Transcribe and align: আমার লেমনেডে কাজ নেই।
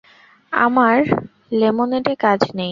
আমার 0.53 0.97
লেমনেডে 1.51 2.13
কাজ 2.15 2.41
নেই। 2.55 2.69